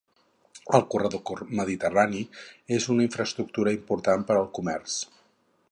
[0.77, 2.23] El corredor mediterrani
[2.79, 4.99] és una infraestructura important per al comerç